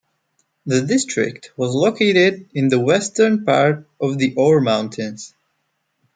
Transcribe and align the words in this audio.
The 0.65 0.81
district 0.81 1.51
was 1.55 1.75
located 1.75 2.49
in 2.55 2.69
the 2.69 2.79
western 2.79 3.45
part 3.45 3.87
of 3.99 4.17
the 4.17 4.33
Ore 4.33 4.59
Mountains. 4.59 5.35